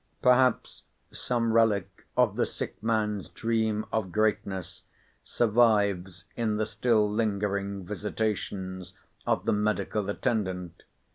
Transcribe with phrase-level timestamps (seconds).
[0.23, 0.81] Perhaps
[1.11, 4.81] some relic of the sick man's dream of greatness
[5.23, 8.95] survives in the still lingering visitations
[9.27, 10.81] of the medical attendant.